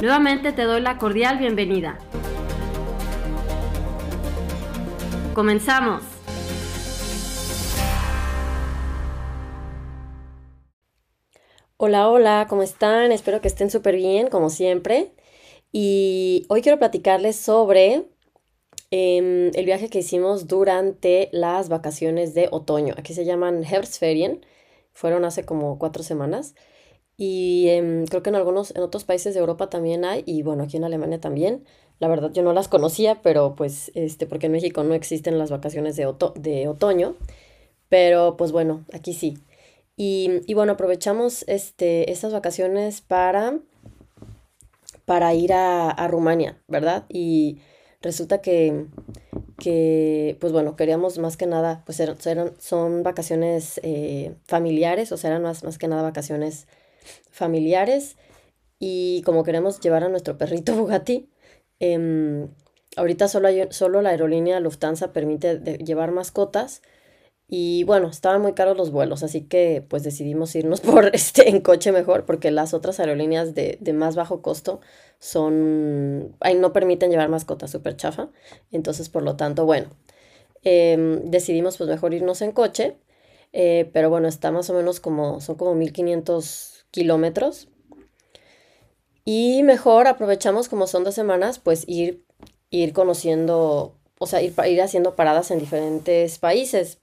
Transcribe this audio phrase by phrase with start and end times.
[0.00, 1.98] Nuevamente te doy la cordial bienvenida.
[5.34, 6.04] Comenzamos.
[11.76, 13.10] Hola, hola, ¿cómo están?
[13.10, 15.10] Espero que estén súper bien, como siempre.
[15.72, 18.04] Y hoy quiero platicarles sobre
[18.92, 22.94] em, el viaje que hicimos durante las vacaciones de otoño.
[22.96, 24.46] Aquí se llaman Herbstferien.
[24.92, 26.54] Fueron hace como cuatro semanas.
[27.18, 30.62] Y em, creo que en algunos, en otros países de Europa también hay, y bueno,
[30.62, 31.64] aquí en Alemania también.
[31.98, 35.50] La verdad yo no las conocía, pero pues, este, porque en México no existen las
[35.50, 37.16] vacaciones de, de otoño,
[37.88, 39.36] pero pues bueno, aquí sí.
[39.96, 43.58] Y, y bueno, aprovechamos este, estas vacaciones para,
[45.04, 47.04] para ir a, a Rumania, ¿verdad?
[47.08, 47.58] Y
[48.00, 48.86] resulta que,
[49.58, 55.30] que, pues bueno, queríamos más que nada, pues eran, son vacaciones eh, familiares, o sea,
[55.30, 56.68] eran más, más que nada vacaciones
[57.30, 58.16] familiares
[58.78, 61.30] y como queremos llevar a nuestro perrito Bugatti,
[61.80, 62.48] em,
[62.96, 66.82] ahorita solo, hay, solo la aerolínea Lufthansa permite llevar mascotas
[67.50, 71.60] y bueno, estaban muy caros los vuelos, así que pues decidimos irnos por este en
[71.60, 74.80] coche mejor porque las otras aerolíneas de, más bajo costo
[75.18, 78.28] son, ahí no permiten llevar mascotas súper chafa,
[78.70, 79.88] entonces por lo tanto, bueno,
[80.62, 82.98] em, decidimos pues mejor irnos en coche,
[83.52, 87.68] eh, pero bueno, está más o menos como, son como 1500 kilómetros.
[89.24, 92.24] Y mejor aprovechamos como son dos semanas, pues ir,
[92.70, 96.98] ir conociendo, o sea, ir, ir haciendo paradas en diferentes países.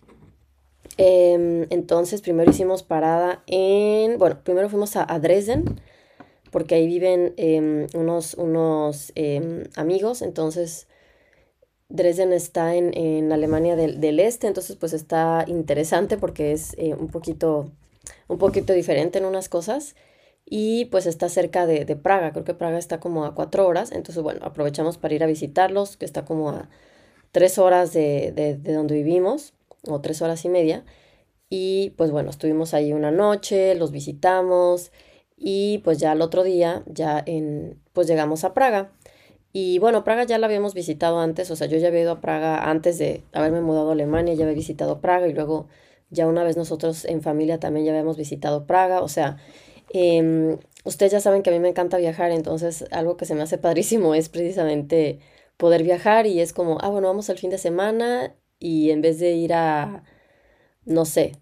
[0.98, 5.80] Em, entonces, primero hicimos parada en, bueno, primero fuimos a, Dresden,
[6.52, 10.88] porque ahí viven em, unos, unos em, amigos, entonces
[11.90, 16.96] Dresden está en, en Alemania del, del, Este, entonces pues está interesante porque es eh,
[16.96, 17.72] un poquito
[18.28, 19.96] un poquito diferente en unas cosas.
[20.46, 24.22] Y pues está cerca de, Praga, creo que Praga está como a cuatro horas, entonces
[24.22, 26.70] bueno, aprovechamos para ir a visitarlos, que está como a
[27.32, 29.54] tres horas de, de, donde vivimos,
[29.88, 30.86] o tres horas y media,
[31.50, 34.92] y pues bueno, estuvimos ahí una noche, los visitamos.
[35.38, 38.92] Y pues ya el otro día, ya en, pues llegamos a Praga.
[39.54, 42.22] Y bueno, Praga ya la habíamos visitado antes, o sea, yo ya había ido a
[42.22, 45.68] Praga antes de haberme mudado a Alemania, ya había visitado Praga y luego
[46.10, 49.38] ya una vez nosotros en familia también ya habíamos visitado Praga, o sea,
[49.94, 53.44] em, ustedes ya saben que a mí me encanta viajar, entonces algo que se me
[53.44, 55.20] hace padrísimo es precisamente
[55.58, 59.20] poder viajar y es como, ah, bueno, vamos al fin de semana y en vez
[59.20, 60.04] de ir a,
[60.86, 61.34] no sé,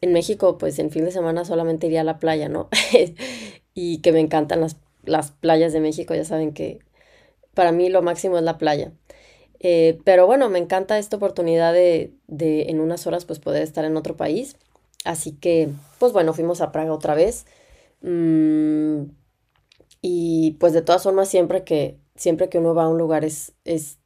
[0.00, 2.68] en México, pues en fin de semana solamente iría a la playa, ¿no?
[3.74, 6.80] y que me encantan las, las playas de México, ya saben que
[7.54, 8.92] para mí lo máximo es la playa.
[9.60, 13.96] Eh, pero bueno, me encanta esta oportunidad de, en unas horas pues poder estar en
[13.96, 14.56] otro país.
[15.04, 17.46] Así que, pues bueno, fuimos a Praga otra vez.
[18.02, 19.04] Mm,
[20.02, 23.54] y pues de todas formas, siempre que, siempre que uno va a un lugar es,
[23.64, 23.98] es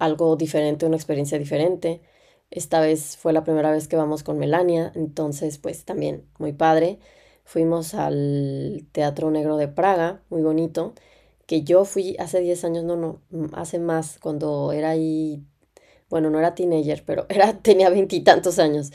[0.00, 2.02] algo diferente, una experiencia diferente.
[2.50, 6.98] Esta vez fue la primera vez que vamos con Melania, entonces pues también muy padre.
[7.44, 10.94] Fuimos al Teatro Negro de Praga, muy bonito
[11.46, 13.20] que yo fui hace 10 años, no, no,
[13.52, 15.42] hace más, cuando era ahí,
[16.10, 18.92] bueno, no era teenager, pero era, tenía veintitantos años.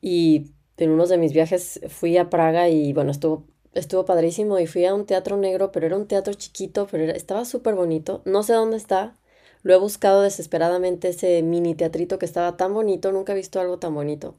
[0.00, 3.44] Y en uno de mis viajes fui a Praga y bueno, estuvo,
[3.74, 7.44] estuvo padrísimo y fui a un teatro negro, pero era un teatro chiquito, pero estaba
[7.44, 8.22] súper bonito.
[8.24, 9.16] No sé dónde está.
[9.62, 13.78] Lo he buscado desesperadamente ese mini teatrito que estaba tan bonito, nunca he visto algo
[13.78, 14.36] tan bonito.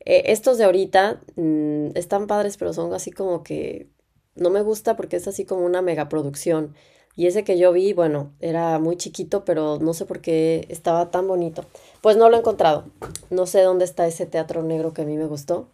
[0.00, 3.88] Eh, estos de ahorita mm, están padres, pero son así como que
[4.36, 6.74] no me gusta porque es así como una megaproducción.
[7.16, 11.10] Y ese que yo vi, bueno, era muy chiquito, pero no sé por qué estaba
[11.10, 11.64] tan bonito.
[12.02, 12.84] Pues no lo he encontrado.
[13.30, 15.68] No sé dónde está ese teatro negro que a mí me gustó.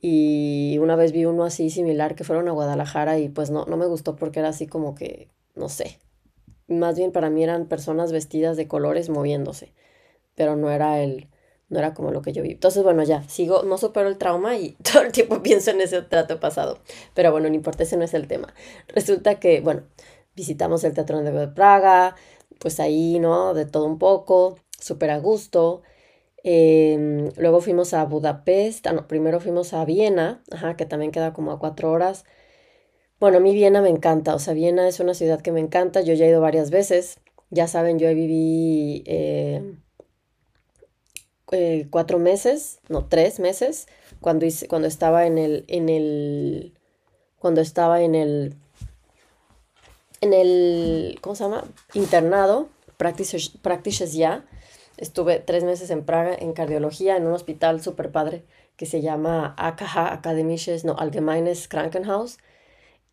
[0.00, 3.76] Y una vez vi uno así similar que fueron a Guadalajara y pues no, no
[3.76, 5.98] me gustó porque era así como que, no sé,
[6.68, 9.72] más bien para mí eran personas vestidas de colores moviéndose,
[10.34, 11.28] pero no era el,
[11.68, 12.52] no era como lo que yo vi.
[12.52, 16.02] Entonces, bueno, ya, sigo, no supero el trauma y todo el tiempo pienso en ese
[16.02, 16.78] trato pasado.
[17.14, 18.54] Pero bueno, no importa, ese no es el tema.
[18.88, 19.82] Resulta que, bueno,
[20.36, 22.16] visitamos el Teatro de Praga,
[22.58, 23.54] pues ahí, ¿no?
[23.54, 25.82] De todo un poco, súper a gusto.
[26.44, 31.32] Em, luego fuimos a Budapest, ah, no, primero fuimos a Viena, ajá, que también queda
[31.32, 32.24] como a cuatro horas.
[33.20, 36.02] Bueno, a mí Viena me encanta, o sea, Viena es una ciudad que me encanta,
[36.02, 37.18] yo ya he ido varias veces,
[37.50, 39.76] ya saben, yo viví eh,
[41.52, 43.86] eh, cuatro meses, no, tres meses,
[44.20, 46.74] cuando, hice, cuando estaba en el, en el,
[47.38, 48.54] cuando estaba en el,
[50.20, 51.64] en el, ¿cómo se llama?
[51.92, 54.44] Internado, Practices, Ya.
[54.96, 58.44] Estuve tres meses en Praga en cardiología en un hospital súper padre
[58.76, 62.38] que se llama AKH, Akademisches, no, Allgemeines Krankenhaus.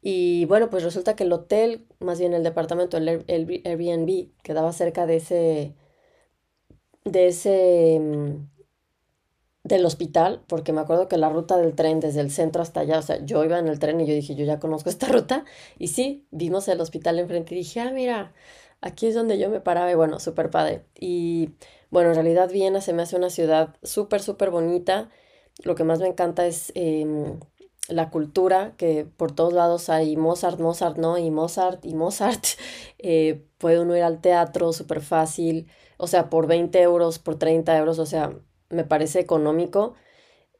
[0.01, 5.05] Y bueno, pues resulta que el hotel, más bien el departamento, el Airbnb, quedaba cerca
[5.05, 5.75] de ese,
[7.05, 8.47] de ese, mm,
[9.63, 12.99] del hospital, porque me acuerdo que la ruta del tren desde el centro hasta allá,
[12.99, 15.45] o sea, yo iba en el tren y yo dije, yo ya conozco esta ruta,
[15.77, 18.33] y sí, vimos el hospital enfrente y dije, ah, mira,
[18.81, 20.85] aquí es donde yo me paraba y bueno, súper padre.
[20.99, 21.51] Y
[21.91, 25.09] bueno, en realidad Viena se me hace una ciudad súper, súper bonita.
[25.63, 27.39] Lo que más me encanta es em,
[27.89, 31.17] la cultura, que por todos lados hay Mozart, Mozart, ¿no?
[31.17, 32.45] Y Mozart y Mozart.
[33.03, 35.67] Eh, puede uno ir al teatro súper fácil,
[36.01, 38.33] o sea, por 20 euros, por 30 euros, o sea,
[38.69, 39.93] me parece económico,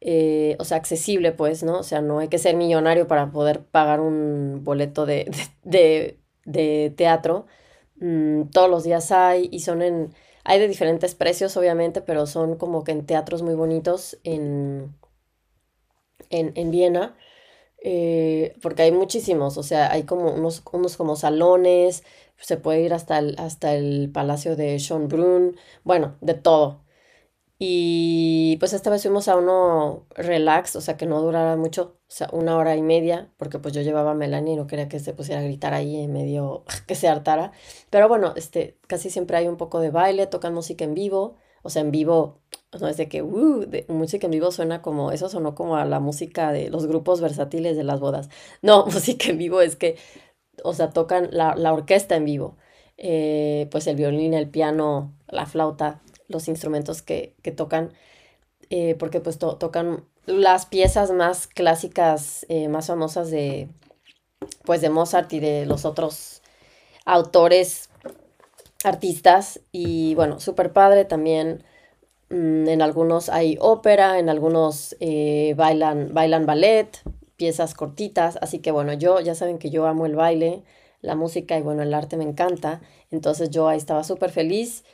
[0.02, 1.80] eh, o sea, accesible, pues, ¿no?
[1.80, 5.32] O sea, no hay que ser millonario para poder pagar un boleto de,
[5.64, 7.48] de, teatro.
[7.98, 12.56] Mm, todos los días hay y son en, hay de diferentes precios, obviamente, pero son
[12.58, 14.96] como que en teatros muy bonitos en,
[16.30, 17.16] en, en Viena.
[17.84, 22.04] Eh, porque hay muchísimos, o sea, hay como unos, unos como salones,
[22.38, 26.84] se puede ir hasta el, hasta el palacio de Schönbrunn, bueno, de todo.
[27.60, 32.12] Y pues esta vez fuimos a uno relax, o sea, que no durara mucho, o
[32.12, 35.00] sea, una hora y media, porque pues yo llevaba a Melanie y no quería que
[35.00, 37.52] se pusiera a gritar ahí en medio, que se hartara.
[37.92, 41.70] Pero bueno, este, casi siempre hay un poco de baile, tocan música en vivo, o
[41.70, 42.41] sea, en vivo,
[42.80, 46.00] no es de que, uh, música en vivo suena como, eso sonó como a la
[46.00, 48.30] música de los grupos versátiles de las bodas.
[48.62, 49.98] No, música en vivo es que,
[50.64, 52.58] o sea, tocan la, orquesta en vivo,
[52.98, 57.92] eh, pues el violín, el piano, la flauta, los instrumentos que, tocan,
[58.70, 63.70] eh, porque pues tocan las piezas más clásicas, eh, más famosas de,
[64.64, 66.42] pues de Mozart y de los otros
[67.06, 67.90] autores
[68.84, 71.64] artistas y bueno, súper padre también.
[72.32, 76.98] Mm, en algunos hay ópera, en algunos eh, bailan, bailan ballet,
[77.36, 80.64] piezas cortitas, así que bueno, yo ya saben que yo amo el baile,
[81.02, 82.82] la música y bueno, el arte me encanta,
[83.12, 84.86] entonces yo ahí estaba súper feliz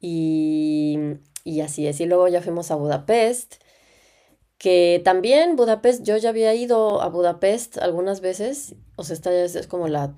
[0.00, 0.98] y,
[1.44, 2.00] y así es.
[2.00, 3.56] Y luego ya fuimos a Budapest,
[4.58, 9.44] que también Budapest, yo ya había ido a Budapest algunas veces, o sea, esta ya
[9.44, 10.14] es como la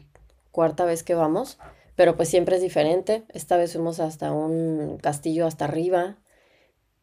[0.53, 1.59] cuarta vez que vamos
[1.95, 3.25] pero pues siempre es diferente.
[3.29, 6.17] Esta vez fuimos hasta un castillo hasta arriba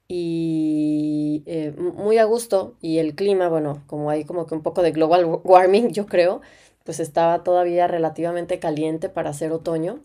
[0.10, 4.82] y eh, muy a gusto y el clima, bueno, como hay como que un poco
[4.82, 6.42] de global warming, yo creo,
[6.84, 10.04] pues estaba todavía relativamente caliente para hacer otoño.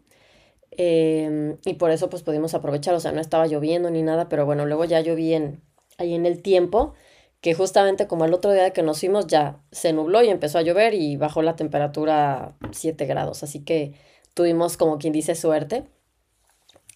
[0.72, 4.44] Em, y por eso pues pudimos aprovechar, o sea, no estaba lloviendo ni nada, pero
[4.46, 5.62] bueno, luego ya lloví en,
[5.98, 6.94] ahí en el tiempo,
[7.40, 10.62] que justamente como el otro día que nos fuimos ya se nubló y empezó a
[10.62, 13.94] llover y bajó la temperatura 7 grados, así que
[14.34, 15.84] tuvimos como quien dice suerte.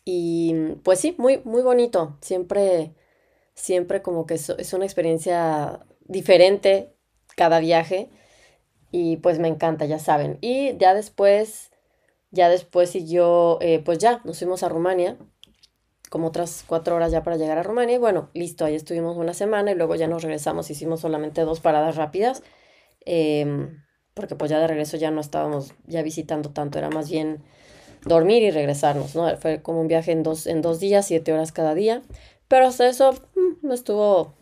[0.05, 2.17] Y pues sí, muy, muy bonito.
[2.23, 2.95] Siempre,
[3.59, 6.95] siempre como que es, una experiencia diferente
[7.37, 8.11] cada viaje.
[8.91, 10.39] Y pues me encanta, ya saben.
[10.41, 11.71] Y ya después,
[12.31, 15.19] ya después siguió, eh, pues ya, nos fuimos a Rumania,
[16.09, 17.97] como otras cuatro horas ya para llegar a Rumania.
[17.97, 21.61] Y bueno, listo, ahí estuvimos una semana y luego ya nos regresamos, hicimos solamente dos
[21.61, 22.43] paradas rápidas.
[23.05, 23.83] Em,
[24.15, 27.45] porque pues ya de regreso ya no estábamos ya visitando tanto, era más bien
[28.05, 29.37] dormir y regresarnos, ¿no?
[29.37, 32.03] Fue como un viaje en dos, en dos días, siete horas cada día,
[32.49, 34.35] pero hasta eso mm, no estuvo,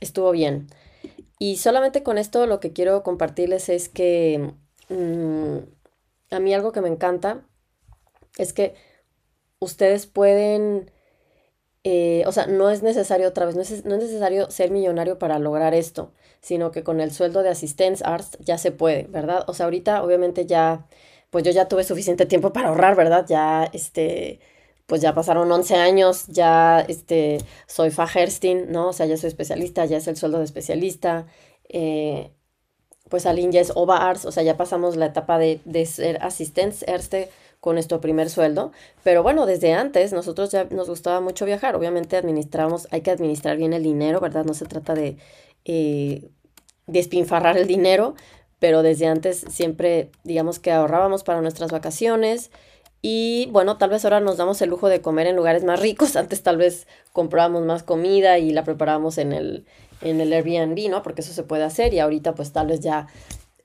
[0.00, 0.68] estuvo bien.
[1.38, 4.52] Y solamente con esto lo que quiero compartirles es que
[4.88, 5.58] mm,
[6.30, 7.46] a mí algo que me encanta
[8.38, 8.74] es que
[9.60, 10.90] ustedes pueden
[11.86, 15.18] eh, o sea, no es necesario otra vez, no es, no es, necesario ser millonario
[15.18, 19.44] para lograr esto, sino que con el sueldo de Assistance Arts ya se puede, ¿verdad?
[19.48, 20.86] O sea, ahorita obviamente ya,
[21.28, 23.26] pues yo ya tuve suficiente tiempo para ahorrar, ¿verdad?
[23.28, 24.40] Ya, este,
[24.86, 28.88] pues ya pasaron 11 años, ya, este, soy Fajerstin, ¿no?
[28.88, 31.26] O sea, ya soy especialista, ya es el sueldo de especialista,
[31.68, 32.32] eh,
[33.08, 36.22] pues Aline ya es OVA Arts, o sea, ya pasamos la etapa de, de ser
[36.22, 37.10] Assistance Arts
[37.60, 38.72] con nuestro primer sueldo.
[39.02, 41.76] Pero bueno, desde antes nosotros ya nos gustaba mucho viajar.
[41.76, 44.44] Obviamente administramos, hay que administrar bien el dinero, ¿verdad?
[44.44, 45.16] No se trata de
[45.64, 46.28] eh,
[46.86, 48.16] despinfarrar el dinero,
[48.58, 52.50] pero desde antes siempre, digamos que ahorrábamos para nuestras vacaciones.
[53.06, 56.16] Y bueno, tal vez ahora nos damos el lujo de comer en lugares más ricos.
[56.16, 59.66] Antes tal vez comprábamos más comida y la preparábamos en el,
[60.00, 61.02] en el Airbnb, ¿no?
[61.02, 63.08] Porque eso se puede hacer y ahorita pues tal vez ya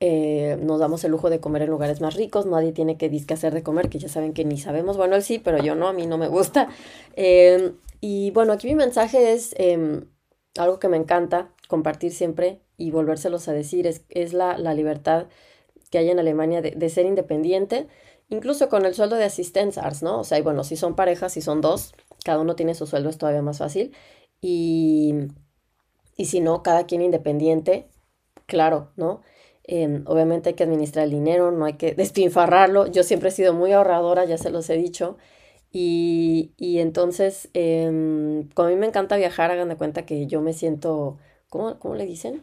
[0.01, 3.34] eh, nos damos el lujo de comer en lugares más ricos, nadie tiene que disque
[3.34, 5.88] hacer de comer, que ya saben que ni sabemos, bueno, él sí, pero yo no,
[5.88, 6.67] a mí no me gusta.
[7.15, 10.03] Em, y bueno, aquí mi mensaje es em,
[10.58, 15.27] algo que me encanta compartir siempre y volvérselos a decir, es, es la, la libertad
[15.91, 17.88] que hay en Alemania de, de, ser independiente,
[18.29, 20.19] incluso con el sueldo de Assistenzarzt, ¿no?
[20.19, 21.93] O sea, y bueno, si son parejas, si son dos,
[22.24, 23.93] cada uno tiene su sueldo, es todavía más fácil.
[24.41, 25.13] Y,
[26.15, 27.89] y si no, cada quien independiente,
[28.45, 29.21] claro, ¿no?
[29.63, 32.88] Em, obviamente hay que administrar el dinero, no hay que despinfarrarlo.
[32.88, 35.17] Yo siempre he sido muy ahorradora, ya se los he dicho.
[35.71, 37.86] Y, y entonces, eh,
[38.55, 41.17] como a mí me encanta viajar, hagan de cuenta que yo me siento,
[41.50, 42.41] ¿cómo, cómo le dicen?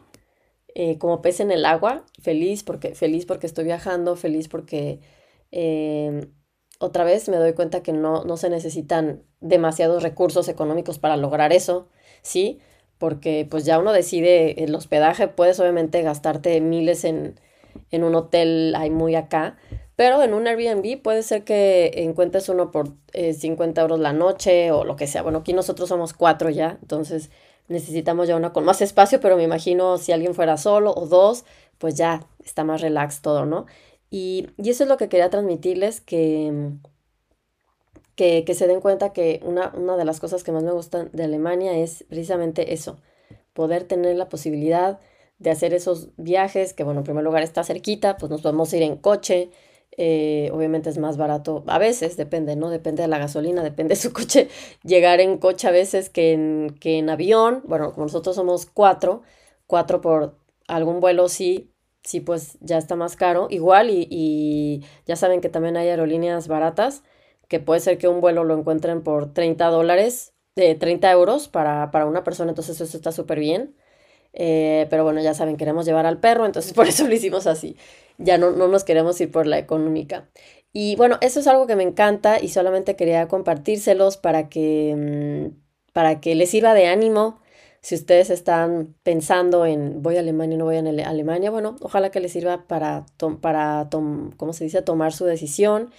[0.75, 4.99] Eh, como pez en el agua, feliz porque, feliz porque estoy viajando, feliz porque
[5.51, 6.27] eh,
[6.79, 11.53] otra vez me doy cuenta que no, no se necesitan demasiados recursos económicos para lograr
[11.53, 11.89] eso,
[12.21, 12.59] ¿sí?
[12.97, 17.39] porque pues ya uno decide el hospedaje, puedes obviamente gastarte miles en,
[17.91, 19.57] en un hotel ahí muy acá,
[19.95, 24.71] pero en un Airbnb puede ser que encuentres uno por 50 eh, euros la noche
[24.71, 25.23] o lo que sea.
[25.23, 27.31] Bueno, aquí nosotros somos cuatro ya, entonces
[27.67, 31.45] necesitamos ya una con más espacio, pero me imagino si alguien fuera solo o dos,
[31.77, 33.65] pues ya está más relax todo, ¿no?
[34.09, 36.77] Y, y eso es lo que quería transmitirles, que
[38.17, 41.23] que, se den cuenta que una, una de las cosas que más me gustan de
[41.23, 42.97] Alemania es precisamente eso,
[43.53, 44.99] poder tener la posibilidad
[45.37, 48.81] de hacer esos viajes, que bueno, en primer lugar está cerquita, pues nos podemos ir
[48.81, 49.51] en coche,
[49.97, 52.71] eh, obviamente es más barato, a veces depende, ¿no?
[52.71, 54.49] Depende de la gasolina, depende de su coche,
[54.83, 59.21] llegar en coche a veces que en, que en avión, bueno, como nosotros somos cuatro,
[59.67, 61.71] cuatro por algún vuelo sí,
[62.07, 66.47] sí pues ya está más caro, igual y, y ya saben que también hay aerolíneas
[66.47, 67.03] baratas,
[67.47, 71.91] que puede ser que un vuelo lo encuentren por 30 dólares, de 30 euros para,
[71.91, 73.75] para una persona, entonces eso está súper bien.
[74.33, 77.77] Eh, pero bueno, ya saben, queremos llevar al perro, entonces por eso lo hicimos así.
[78.17, 80.29] Ya no, no nos queremos ir por la económica.
[80.73, 85.91] Y bueno, eso es algo que me encanta y solamente quería compartírselos para que, mm,
[85.93, 87.41] para que les sirva de ánimo.
[87.87, 92.19] Si ustedes están pensando en voy a Alemania, no voy a Alemania, bueno, ojalá que
[92.19, 93.05] les sirva para,
[93.39, 95.91] para ¿cómo se dice?, tomar su decisión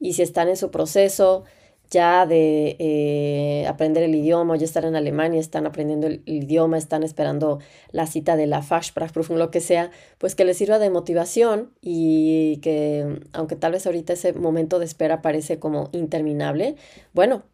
[0.00, 1.44] y si están en su proceso
[1.88, 7.04] ya de eh, aprender el idioma, ya estar en Alemania, están aprendiendo el, idioma, están
[7.04, 7.60] esperando
[7.92, 12.58] la cita de la Fachsprachprüfung, lo que sea, pues que les sirva de motivación y
[12.60, 16.74] que aunque tal vez ahorita ese momento de espera parece como interminable,
[17.12, 17.44] bueno,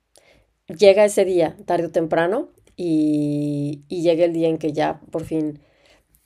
[0.67, 5.25] llega ese día, tarde o temprano, y, y llega el día en que ya por
[5.25, 5.61] fin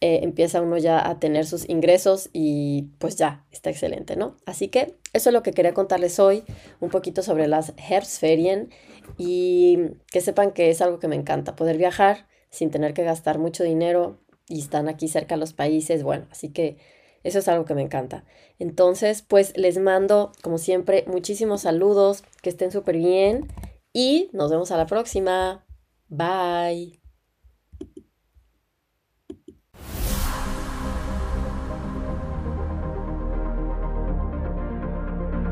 [0.03, 4.37] eh, empieza uno ya a tener sus ingresos y pues ya está excelente, ¿no?
[4.45, 6.45] Así que eso es lo que quería contarles hoy,
[6.81, 8.69] un poquito sobre las Herbstferien
[9.17, 9.79] y
[10.11, 13.65] que sepan que es algo que me encanta, poder viajar sin tener que gastar mucho
[13.65, 16.77] dinero y están aquí cerca los países, bueno, así que
[17.25, 18.25] eso es algo que me encanta.
[18.61, 23.49] Entonces, pues les mando, como siempre, muchísimos saludos, que estén súper bien
[23.93, 25.66] y nos vemos a la próxima.
[26.09, 27.01] Bye.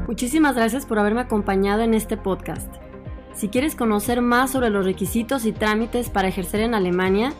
[0.06, 2.72] Muchísimas gracias por haberme acompañado en este podcast.
[3.34, 7.32] Si quieres conocer más sobre los requisitos y trámites para ejercer en Alemania,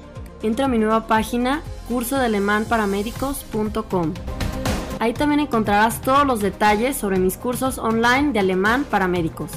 [0.42, 4.14] entra a mi nueva página cursodealemanparamédicos.com.
[4.99, 9.52] Ahí también encontrarás todos los detalles sobre mis cursos online de alemán para médicos.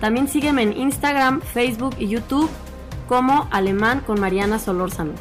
[0.00, 2.50] También sígueme en Instagram, Facebook y YouTube
[3.10, 5.14] como Alemán con Mariana Solórzano.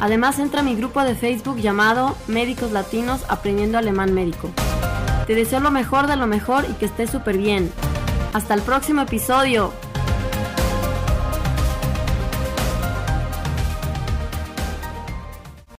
[0.00, 4.48] Además entra a mi grupo de Facebook llamado Médicos Latinos Aprendiendo Alemán Médico.
[5.26, 7.72] Te deseo lo mejor de lo mejor y que estés súper bien.
[8.32, 9.72] Hasta el próximo episodio.